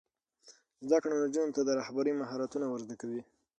[0.87, 3.21] زده کړه نجونو ته د رهبرۍ مهارتونه ور زده کوي.